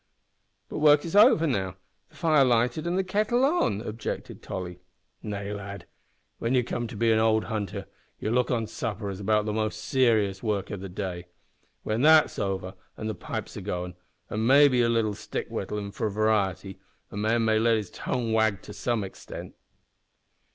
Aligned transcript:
"But 0.67 0.79
work 0.79 1.05
is 1.05 1.15
over 1.15 1.45
now 1.45 1.75
the 2.09 2.15
fire 2.15 2.43
lighted 2.43 2.87
and 2.87 2.97
the 2.97 3.03
kettle 3.03 3.45
on," 3.45 3.81
objected 3.81 4.41
Tolly. 4.41 4.79
"Nay, 5.21 5.53
lad, 5.53 5.85
when 6.39 6.55
you 6.55 6.63
come 6.63 6.87
to 6.87 6.95
be 6.97 7.11
an 7.11 7.19
old 7.19 7.43
hunter 7.43 7.85
you'll 8.17 8.33
look 8.33 8.49
on 8.49 8.65
supper 8.65 9.09
as 9.11 9.19
about 9.19 9.45
the 9.45 9.53
most 9.53 9.79
serious 9.79 10.41
work 10.41 10.71
o' 10.71 10.75
the 10.75 10.89
day. 10.89 11.27
When 11.83 12.01
that's 12.01 12.39
over, 12.39 12.73
an' 12.97 13.05
the 13.05 13.13
pipe 13.13 13.55
a 13.55 13.61
goin', 13.61 13.93
an' 14.27 14.47
maybe 14.47 14.81
a 14.81 14.89
little 14.89 15.13
stick 15.13 15.47
whittlin' 15.51 15.91
for 15.91 16.09
variety, 16.09 16.79
a 17.11 17.15
man 17.15 17.45
may 17.45 17.59
let 17.59 17.77
his 17.77 17.91
tongue 17.91 18.33
wag 18.33 18.63
to 18.63 18.73
some 18.73 19.03
extent." 19.03 19.53